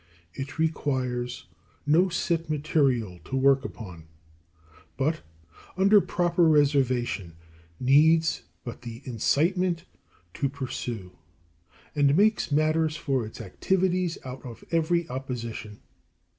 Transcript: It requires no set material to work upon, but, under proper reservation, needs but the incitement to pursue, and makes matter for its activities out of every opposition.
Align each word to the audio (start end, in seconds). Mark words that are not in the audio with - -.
It 0.33 0.57
requires 0.57 1.45
no 1.85 2.09
set 2.09 2.49
material 2.49 3.19
to 3.23 3.37
work 3.37 3.63
upon, 3.63 4.07
but, 4.97 5.21
under 5.77 6.01
proper 6.01 6.47
reservation, 6.47 7.35
needs 7.79 8.41
but 8.63 8.81
the 8.81 9.03
incitement 9.05 9.85
to 10.33 10.49
pursue, 10.49 11.11
and 11.93 12.17
makes 12.17 12.51
matter 12.51 12.89
for 12.89 13.27
its 13.27 13.39
activities 13.39 14.17
out 14.25 14.43
of 14.43 14.63
every 14.71 15.07
opposition. 15.07 15.81